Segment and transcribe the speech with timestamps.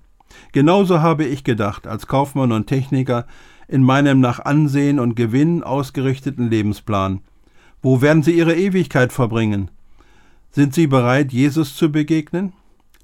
[0.52, 3.26] Genauso habe ich gedacht, als Kaufmann und Techniker
[3.68, 7.22] in meinem nach Ansehen und Gewinn ausgerichteten Lebensplan.
[7.82, 9.72] Wo werden Sie Ihre Ewigkeit verbringen?
[10.52, 12.54] Sind Sie bereit, Jesus zu begegnen?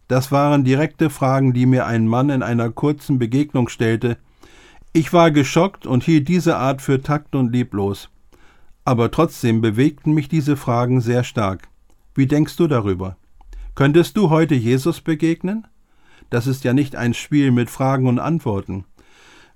[0.07, 4.17] Das waren direkte Fragen, die mir ein Mann in einer kurzen Begegnung stellte.
[4.93, 8.09] Ich war geschockt und hielt diese Art für takt und lieblos.
[8.85, 11.67] Aber trotzdem bewegten mich diese Fragen sehr stark.
[12.15, 13.17] Wie denkst du darüber?
[13.75, 15.67] Könntest du heute Jesus begegnen?
[16.29, 18.85] Das ist ja nicht ein Spiel mit Fragen und Antworten.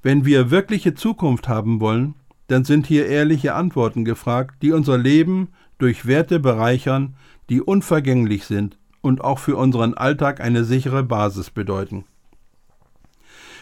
[0.02, 2.16] Wenn wir wirkliche Zukunft haben wollen,
[2.48, 7.16] dann sind hier ehrliche Antworten gefragt, die unser Leben durch Werte bereichern,
[7.50, 12.06] die unvergänglich sind und auch für unseren Alltag eine sichere Basis bedeuten.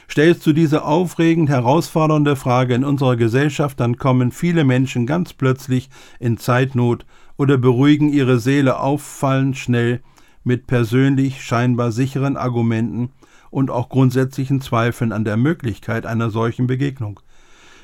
[0.09, 5.89] Stellst du diese aufregend herausfordernde Frage in unserer Gesellschaft, dann kommen viele Menschen ganz plötzlich
[6.19, 7.05] in Zeitnot
[7.37, 10.01] oder beruhigen ihre Seele auffallend schnell
[10.43, 13.11] mit persönlich scheinbar sicheren Argumenten
[13.51, 17.19] und auch grundsätzlichen Zweifeln an der Möglichkeit einer solchen Begegnung.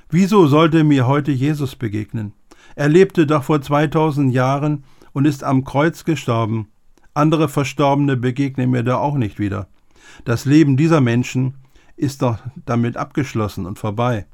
[0.09, 2.33] Wieso sollte mir heute Jesus begegnen?
[2.75, 4.83] Er lebte doch vor 2000 Jahren
[5.13, 6.67] und ist am Kreuz gestorben.
[7.13, 9.67] Andere Verstorbene begegnen mir da auch nicht wieder.
[10.23, 11.55] Das Leben dieser Menschen
[11.97, 14.25] ist doch damit abgeschlossen und vorbei.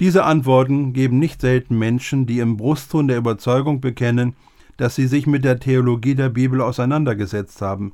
[0.00, 4.34] Diese Antworten geben nicht selten Menschen, die im Brustton der Überzeugung bekennen,
[4.76, 7.92] dass sie sich mit der Theologie der Bibel auseinandergesetzt haben.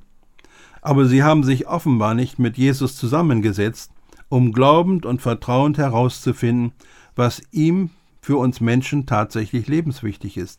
[0.81, 3.93] Aber sie haben sich offenbar nicht mit Jesus zusammengesetzt,
[4.32, 6.72] um glaubend und vertrauend herauszufinden,
[7.15, 7.91] was ihm
[8.22, 10.59] für uns Menschen tatsächlich lebenswichtig ist.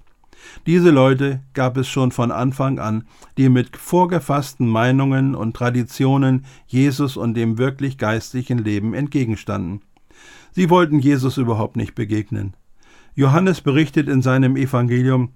[0.67, 7.17] Diese Leute gab es schon von Anfang an, die mit vorgefassten Meinungen und Traditionen Jesus
[7.17, 9.81] und dem wirklich geistlichen Leben entgegenstanden.
[10.51, 12.53] Sie wollten Jesus überhaupt nicht begegnen.
[13.15, 15.29] Johannes berichtet in seinem Evangelium,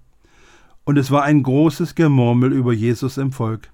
[0.84, 3.72] und es war ein großes Gemurmel über Jesus im Volk.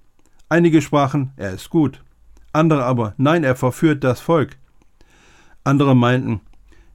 [0.48, 2.02] Einige sprachen, er ist gut,
[2.54, 4.58] andere aber, nein, er verführt das Volk.
[5.64, 6.42] Andere meinten,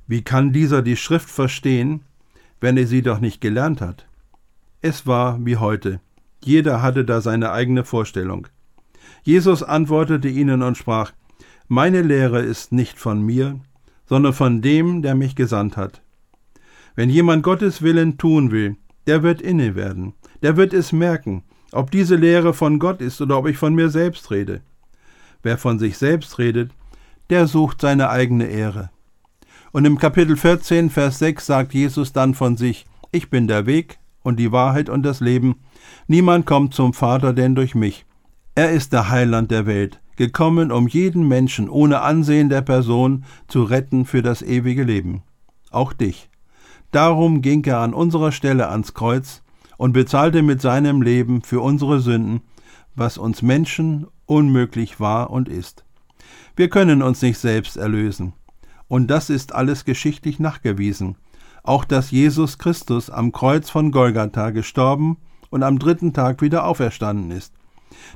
[0.06, 2.00] wie kann dieser die Schrift verstehen,
[2.60, 4.06] wenn er sie doch nicht gelernt hat?
[4.80, 6.00] Es war wie heute.
[6.42, 8.47] Jeder hatte da seine eigene Vorstellung.
[9.22, 11.12] Jesus antwortete ihnen und sprach,
[11.66, 13.60] Meine Lehre ist nicht von mir,
[14.06, 16.00] sondern von dem, der mich gesandt hat.
[16.94, 18.76] Wenn jemand Gottes Willen tun will,
[19.06, 21.42] der wird inne werden, der wird es merken,
[21.72, 24.62] ob diese Lehre von Gott ist oder ob ich von mir selbst rede.
[25.43, 26.71] Wer von sich selbst redet,
[27.31, 28.91] der sucht seine eigene Ehre.
[29.72, 33.98] Und im Kapitel 14, Vers 6 sagt Jesus dann von sich, ich bin der Weg,
[34.28, 35.56] und die Wahrheit und das Leben.
[36.06, 38.04] Niemand kommt zum Vater denn durch mich.
[38.54, 43.62] Er ist der Heiland der Welt, gekommen, um jeden Menschen ohne Ansehen der Person zu
[43.62, 45.22] retten für das ewige Leben.
[45.71, 46.28] Auch dich.
[46.91, 49.43] Darum ging er an unserer Stelle ans Kreuz
[49.77, 52.43] und bezahlte mit seinem Leben für unsere Sünden,
[52.98, 55.84] was uns Menschen unmöglich war und ist.
[56.56, 58.32] Wir können uns nicht selbst erlösen.
[58.88, 61.16] Und das ist alles geschichtlich nachgewiesen
[61.69, 65.19] auch dass Jesus Christus am Kreuz von Golgatha gestorben
[65.50, 67.53] und am dritten Tag wieder auferstanden ist.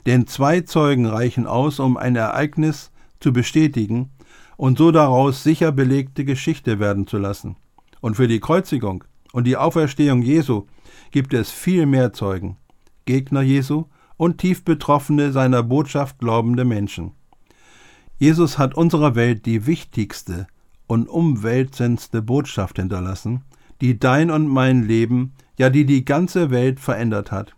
[0.07, 2.91] Denn zwei Zeugen reichen aus, um ein Ereignis
[3.21, 4.11] zu bestätigen
[4.57, 7.57] und so daraus sicher belegte Geschichte werden zu lassen.
[8.01, 10.67] Und für die Kreuzigung und die Auferstehung Jesu
[11.11, 12.57] gibt es viel mehr Zeugen,
[13.05, 13.85] Gegner Jesu
[14.17, 17.13] und tief Betroffene seiner Botschaft glaubende Menschen.
[18.19, 20.47] Jesus hat unserer Welt die wichtigste
[20.87, 23.43] und umwälzendste Botschaft hinterlassen,
[23.81, 27.55] die dein und mein Leben, ja die die ganze Welt verändert hat.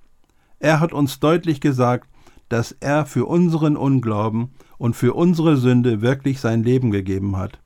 [0.58, 2.08] Er hat uns deutlich gesagt,
[2.48, 7.58] dass er für unseren Unglauben und für unsere Sünde wirklich sein Leben gegeben hat.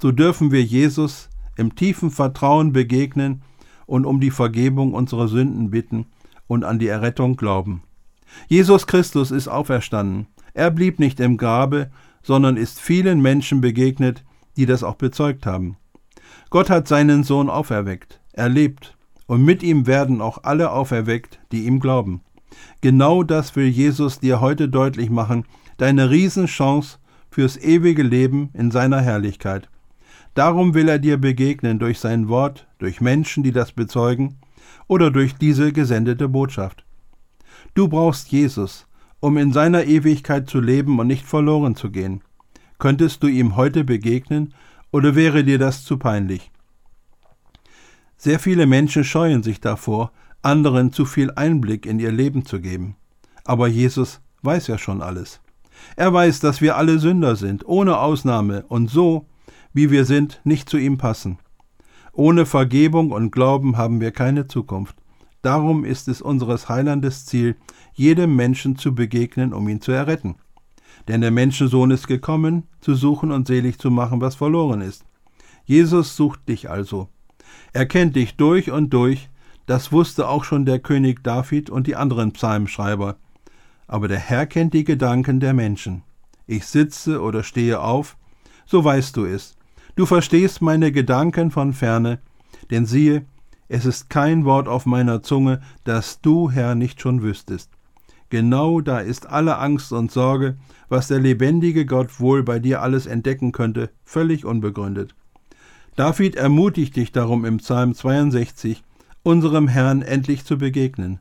[0.00, 3.42] So dürfen wir Jesus im tiefen Vertrauen begegnen
[3.86, 6.06] und um die Vergebung unserer Sünden bitten
[6.46, 7.82] und an die Errettung glauben.
[8.48, 10.26] Jesus Christus ist auferstanden.
[10.54, 11.90] Er blieb nicht im Grabe,
[12.22, 14.24] sondern ist vielen Menschen begegnet,
[14.56, 15.76] die das auch bezeugt haben.
[16.50, 18.20] Gott hat seinen Sohn auferweckt.
[18.32, 18.96] Er lebt
[19.26, 22.20] und mit ihm werden auch alle auferweckt, die ihm glauben.
[22.80, 25.46] Genau das will Jesus dir heute deutlich machen,
[25.78, 26.98] deine Riesenchance
[27.30, 29.68] fürs ewige Leben in seiner Herrlichkeit.
[30.34, 34.38] Darum will er dir begegnen durch sein Wort, durch Menschen, die das bezeugen,
[34.86, 36.84] oder durch diese gesendete Botschaft.
[37.74, 38.86] Du brauchst Jesus,
[39.20, 42.22] um in seiner Ewigkeit zu leben und nicht verloren zu gehen.
[42.78, 44.52] Könntest du ihm heute begegnen,
[44.90, 46.50] oder wäre dir das zu peinlich?
[48.18, 52.96] Sehr viele Menschen scheuen sich davor, anderen zu viel Einblick in ihr Leben zu geben.
[53.44, 55.40] Aber Jesus weiß ja schon alles.
[55.96, 59.26] Er weiß, dass wir alle Sünder sind, ohne Ausnahme, und so,
[59.72, 61.38] wie wir sind, nicht zu ihm passen.
[62.12, 65.01] Ohne Vergebung und Glauben haben wir keine Zukunft.
[65.42, 67.56] Darum ist es unseres Heilandes Ziel,
[67.92, 70.36] jedem Menschen zu begegnen, um ihn zu erretten.
[71.08, 75.04] Denn der Menschensohn ist gekommen, zu suchen und selig zu machen, was verloren ist.
[75.64, 77.08] Jesus sucht dich also.
[77.72, 79.28] Er kennt dich durch und durch,
[79.66, 83.16] das wusste auch schon der König David und die anderen Psalmschreiber.
[83.88, 86.02] Aber der Herr kennt die Gedanken der Menschen.
[86.46, 88.16] Ich sitze oder stehe auf,
[88.64, 89.56] so weißt du es.
[89.96, 92.20] Du verstehst meine Gedanken von ferne,
[92.70, 93.26] denn siehe,
[93.72, 97.70] es ist kein Wort auf meiner Zunge, das du, Herr, nicht schon wüsstest.
[98.28, 100.58] Genau da ist alle Angst und Sorge,
[100.90, 105.14] was der lebendige Gott wohl bei dir alles entdecken könnte, völlig unbegründet.
[105.96, 108.84] David ermutigt dich darum im Psalm 62,
[109.22, 111.18] unserem Herrn endlich zu begegnen.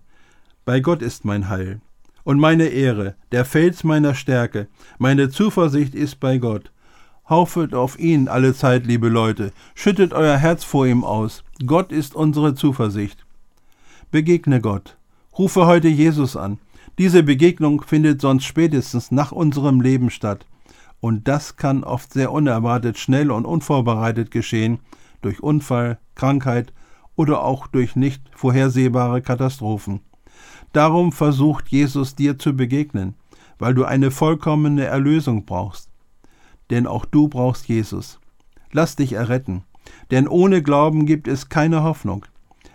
[0.66, 1.80] Bei Gott ist mein Heil
[2.26, 6.70] und meine Ehre, der Fels meiner Stärke, meine Zuversicht ist bei Gott.
[7.32, 11.46] Haufet auf ihn alle Zeit, liebe Leute, schüttet euer Herz vor ihm aus.
[11.66, 13.26] Gott ist unsere Zuversicht.
[14.12, 14.98] Begegne Gott.
[15.38, 16.60] Rufe heute Jesus an.
[16.98, 20.46] Diese Begegnung findet sonst spätestens nach unserem Leben statt.
[21.00, 24.80] Und das kann oft sehr unerwartet, schnell und unvorbereitet geschehen,
[25.22, 26.74] durch Unfall, Krankheit
[27.16, 30.02] oder auch durch nicht vorhersehbare Katastrophen.
[30.74, 33.16] Darum versucht Jesus dir zu begegnen,
[33.58, 35.91] weil du eine vollkommene Erlösung brauchst.
[36.72, 38.20] Denn auch du brauchst Jesus.
[38.72, 39.64] Lass dich erretten,
[40.10, 42.26] denn ohne Glauben gibt es keine Hoffnung.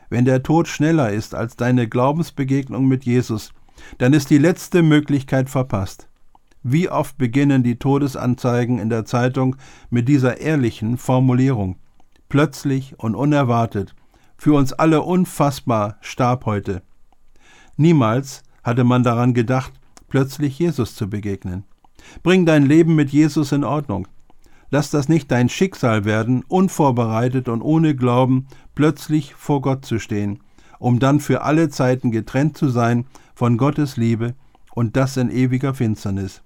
[0.09, 3.53] Wenn der Tod schneller ist als deine Glaubensbegegnung mit Jesus,
[3.99, 6.09] dann ist die letzte Möglichkeit verpasst.
[6.63, 9.57] Wie oft beginnen die Todesanzeigen in der Zeitung
[9.91, 11.77] mit dieser ehrlichen Formulierung.
[12.29, 13.95] Plötzlich und unerwartet,
[14.37, 16.83] für uns alle unfassbar starb heute.
[17.77, 19.73] Niemals hatte man daran gedacht,
[20.09, 21.65] plötzlich Jesus zu begegnen.
[22.23, 24.09] Bring dein Leben mit Jesus in Ordnung.
[24.71, 30.41] Lass das nicht dein Schicksal werden, unvorbereitet und ohne Glauben plötzlich vor Gott zu stehen,
[30.79, 34.35] um dann für alle Zeiten getrennt zu sein von Gottes Liebe
[34.75, 36.43] und das in ewiger Finsternis.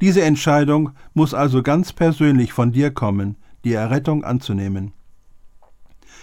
[0.00, 4.92] Diese Entscheidung muss also ganz persönlich von dir kommen, die Errettung anzunehmen.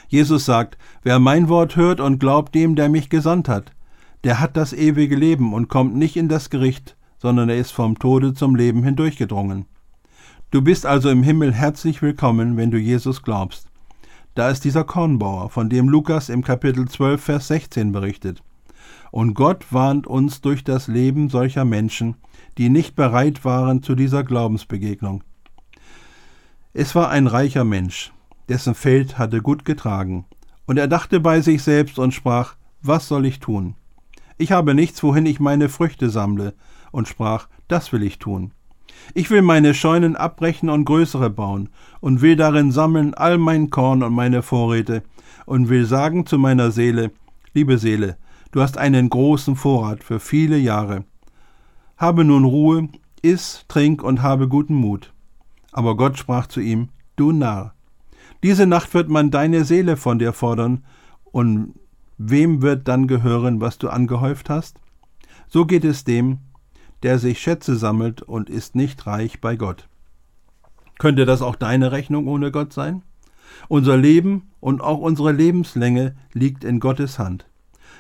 [0.08, 3.72] Jesus sagt, wer mein Wort hört und glaubt dem, der mich gesandt hat,
[4.24, 8.00] der hat das ewige Leben und kommt nicht in das Gericht, sondern er ist vom
[8.00, 9.66] Tode zum Leben hindurchgedrungen.
[10.52, 13.68] Du bist also im Himmel herzlich willkommen, wenn du Jesus glaubst.
[14.34, 18.42] Da ist dieser Kornbauer, von dem Lukas im Kapitel 12, Vers 16 berichtet.
[19.12, 22.16] Und Gott warnt uns durch das Leben solcher Menschen,
[22.58, 25.24] die nicht bereit waren zu dieser Glaubensbegegnung.
[26.74, 28.14] Es war ein reicher Mensch,
[28.48, 30.26] dessen Feld hatte gut getragen,
[30.66, 33.76] und er dachte bei sich selbst und sprach, was soll ich tun?
[34.38, 36.54] Ich habe nichts, wohin ich meine Früchte sammle,
[36.92, 38.52] und sprach, das will ich tun.
[39.14, 41.70] Ich will meine Scheunen abbrechen und größere bauen,
[42.02, 45.04] und will darin sammeln all mein Korn und meine Vorräte,
[45.46, 47.12] und will sagen zu meiner Seele,
[47.54, 48.18] liebe Seele,
[48.52, 51.06] du hast einen großen Vorrat für viele Jahre.
[51.98, 52.90] Habe nun Ruhe,
[53.22, 55.14] iss, trink und habe guten Mut.
[55.72, 57.74] Aber Gott sprach zu ihm, Du Narr,
[58.44, 60.86] diese Nacht wird man deine Seele von dir fordern,
[61.32, 61.74] und
[62.18, 64.80] wem wird dann gehören, was du angehäuft hast?
[65.48, 66.40] So geht es dem,
[67.04, 69.88] der sich Schätze sammelt und ist nicht reich bei Gott.
[70.98, 73.04] Könnte das auch deine Rechnung ohne Gott sein?
[73.68, 77.46] Unser Leben und auch unsere Lebenslänge liegt in Gottes Hand.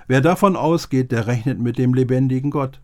[0.08, 2.82] Wer davon ausgeht, der rechnet mit dem lebendigen Gott.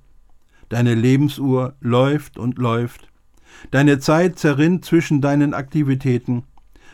[0.69, 3.09] Deine Lebensuhr läuft und läuft.
[3.71, 6.43] Deine Zeit zerrinnt zwischen deinen Aktivitäten.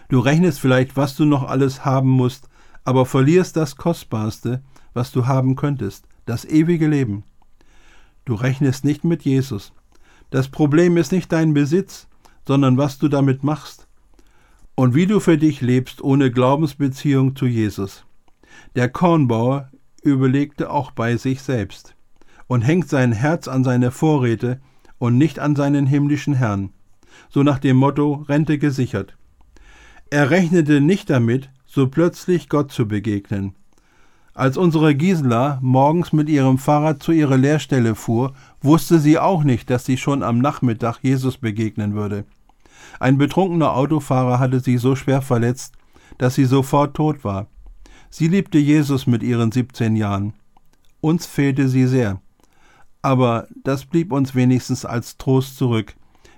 [0.10, 2.50] Du rechnest vielleicht, was du noch alles haben musst,
[2.84, 4.62] aber verlierst das Kostbarste,
[4.94, 7.24] was du haben könntest, das ewige Leben.
[8.26, 9.74] Du rechnest nicht mit Jesus.
[10.30, 12.08] Das Problem ist nicht dein Besitz,
[12.48, 13.88] sondern was du damit machst
[14.76, 18.06] und wie du für dich lebst ohne Glaubensbeziehung zu Jesus.
[18.76, 19.70] Der Kornbauer
[20.04, 21.96] überlegte auch bei sich selbst
[22.48, 24.62] und hängt sein Herz an seine Vorräte
[24.98, 26.72] und nicht an seinen himmlischen Herrn,
[27.30, 29.18] so nach dem Motto Rente gesichert.
[30.10, 33.56] Er rechnete nicht damit, so plötzlich Gott zu begegnen.
[34.34, 39.70] Als unsere Gisela morgens mit ihrem Fahrrad zu ihrer Lehrstelle fuhr, wusste sie auch nicht,
[39.70, 42.24] dass sie schon am Nachmittag Jesus begegnen würde.
[43.00, 45.74] Ein betrunkener Autofahrer hatte sie so schwer verletzt,
[46.18, 47.48] dass sie sofort tot war.
[48.10, 50.34] Sie liebte Jesus mit ihren 17 Jahren.
[51.02, 52.22] Uns fehlte sie sehr.
[53.02, 55.96] Aber das blieb uns wenigstens als Trost zurück.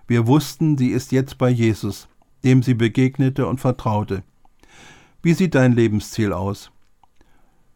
[0.07, 2.07] Wir wussten, sie ist jetzt bei Jesus,
[2.43, 4.23] dem sie begegnete und vertraute.
[5.21, 6.72] Wie sieht dein Lebensziel aus?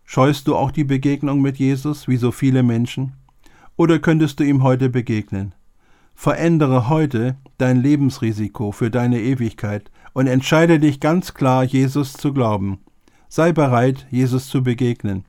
[0.10, 3.12] Scheust du auch die Begegnung mit Jesus, wie so viele Menschen?
[3.76, 5.54] Oder könntest du ihm heute begegnen?
[6.16, 12.80] Verändere heute dein Lebensrisiko für deine Ewigkeit und entscheide dich ganz klar, Jesus zu glauben.
[13.28, 15.26] Sei bereit, Jesus zu begegnen.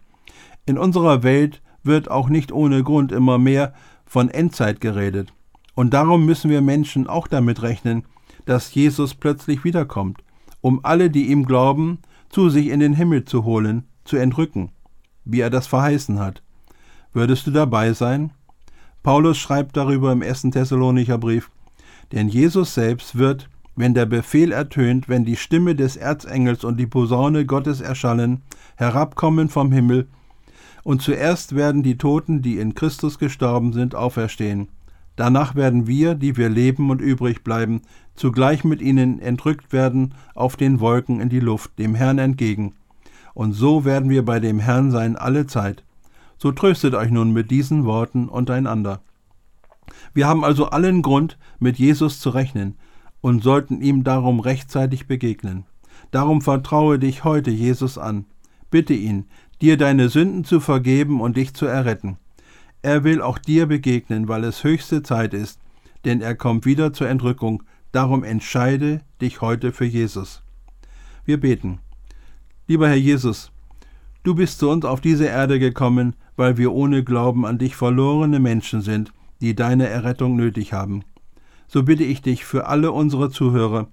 [0.65, 3.75] In unserer Welt wird auch nicht ohne Grund immer mehr
[4.07, 5.33] von Endzeit geredet.
[5.75, 8.05] Und darum müssen wir Menschen auch damit rechnen,
[8.45, 10.23] dass Jesus plötzlich wiederkommt,
[10.61, 14.71] um alle, die ihm glauben, zu sich in den Himmel zu holen, zu entrücken,
[15.25, 16.43] wie er das verheißen hat.
[17.13, 18.33] Würdest du dabei sein?
[19.03, 21.51] Paulus schreibt darüber im ersten Thessalonicher Brief,
[22.13, 26.87] denn Jesus selbst wird, wenn der Befehl ertönt, wenn die Stimme des Erzengels und die
[26.87, 28.43] Posaune Gottes erschallen,
[28.77, 30.09] herabkommen vom Himmel,
[30.83, 34.69] und zuerst werden die Toten, die in Christus gestorben sind, auferstehen.
[35.17, 37.83] Danach werden wir, die wir leben und übrig bleiben,
[38.15, 42.75] zugleich mit ihnen entrückt werden auf den Wolken in die Luft, dem Herrn entgegen.
[43.39, 45.85] Und so werden wir bei dem Herrn sein alle Zeit.
[46.39, 49.01] So tröstet euch nun mit diesen Worten untereinander.
[50.13, 52.75] Wir haben also allen Grund, mit Jesus zu rechnen
[53.21, 55.67] und sollten ihm darum rechtzeitig begegnen.
[56.11, 58.25] Darum vertraue dich heute Jesus an.
[58.73, 59.27] Bitte ihn,
[59.63, 62.17] dir deine Sünden zu vergeben und dich zu erretten.
[62.83, 65.61] Er will auch dir begegnen, weil es höchste Zeit ist,
[66.05, 67.63] denn er kommt wieder zur Entrückung.
[67.93, 70.43] Darum entscheide dich heute für Jesus.
[71.25, 71.79] Wir beten.
[72.71, 73.51] Lieber Herr Jesus,
[74.25, 78.41] du bist zu uns auf diese Erde gekommen, weil wir ohne Glauben an dich verlorene
[78.41, 79.11] Menschen sind,
[79.41, 81.03] die deine Errettung nötig haben.
[81.67, 83.89] So bitte ich dich für alle unsere Zuhörer,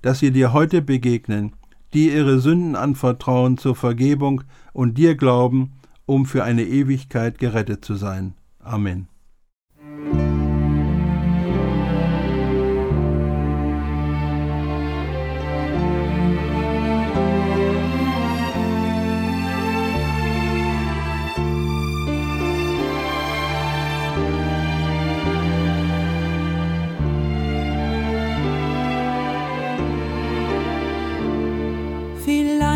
[0.00, 1.52] dass sie dir heute begegnen,
[1.92, 5.72] die ihre Sünden anvertrauen zur Vergebung und dir glauben,
[6.06, 8.32] um für eine Ewigkeit gerettet zu sein.
[8.58, 9.06] Amen.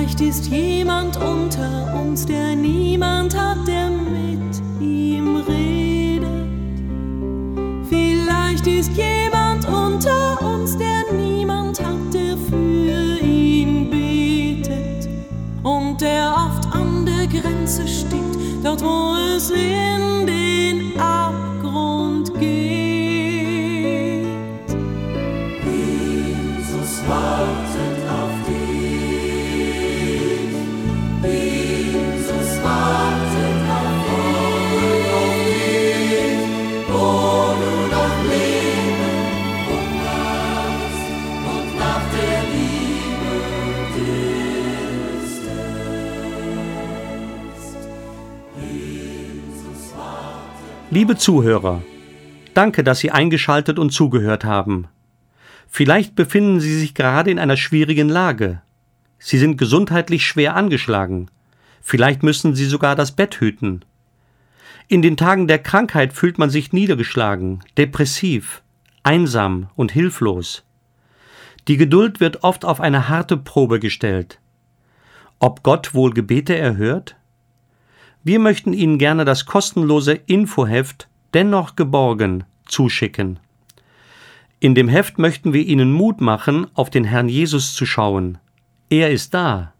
[0.09, 6.31] Vielleicht ist jemand unter uns, der niemand hat, der mit ihm redet.
[7.91, 15.11] Vielleicht ist jemand unter uns, der niemand hat, der für ihn betet
[15.63, 20.29] und der oft an der Grenze steht, dort wo es in
[50.99, 51.85] Liebe Zuhörer,
[52.55, 54.89] danke, dass Sie eingeschaltet und zugehört haben.
[55.69, 58.63] Vielleicht befinden Sie sich gerade in einer schwierigen Lage.
[59.21, 61.31] Sie sind gesundheitlich schwer angeschlagen.
[61.81, 63.85] Vielleicht müssen Sie sogar das Bett hüten.
[64.89, 68.65] In den Tagen der Krankheit fühlt man sich niedergeschlagen, depressiv,
[69.05, 70.65] einsam und hilflos.
[71.69, 74.41] Die Geduld wird oft auf eine harte Probe gestellt.
[75.39, 77.15] Ob Gott wohl Gebete erhört?
[78.29, 83.41] Wir möchten Ihnen gerne das kostenlose Infoheft Dennoch geborgen zuschicken.
[84.61, 88.37] In dem Heft möchten wir Ihnen Mut machen, auf den Herrn Jesus zu schauen.
[88.91, 89.73] Er ist da.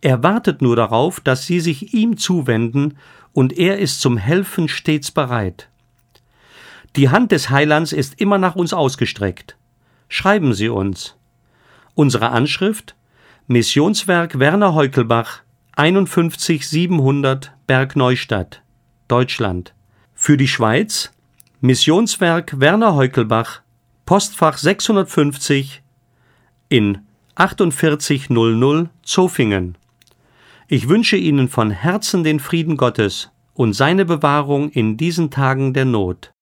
[0.00, 2.96] Er wartet nur darauf, dass Sie sich ihm zuwenden,
[3.34, 5.68] und er ist zum Helfen stets bereit.
[6.96, 9.58] Die Hand des Heilands ist immer nach uns ausgestreckt.
[10.08, 11.14] Schreiben Sie uns.
[11.94, 12.96] Unsere Anschrift
[13.48, 15.42] Missionswerk Werner Heukelbach
[15.78, 18.62] 51700 Bergneustadt,
[19.08, 19.74] Deutschland.
[20.14, 21.12] Für die Schweiz
[21.60, 23.60] Missionswerk Werner Heukelbach
[24.06, 25.82] Postfach 650
[26.70, 27.02] in
[27.36, 29.76] 4800 Zofingen.
[30.66, 35.84] Ich wünsche Ihnen von Herzen den Frieden Gottes und seine Bewahrung in diesen Tagen der
[35.84, 36.32] Not.